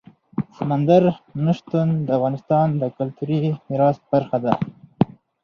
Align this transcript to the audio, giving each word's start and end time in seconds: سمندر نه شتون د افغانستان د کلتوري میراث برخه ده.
سمندر 0.57 1.03
نه 1.45 1.51
شتون 1.57 1.89
د 2.05 2.07
افغانستان 2.17 2.67
د 2.81 2.83
کلتوري 2.97 3.39
میراث 3.69 3.97
برخه 4.11 4.37
ده. 4.45 4.53